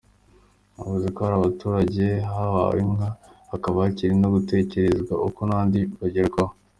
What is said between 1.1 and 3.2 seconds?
ko hari abaturage bahawe inka,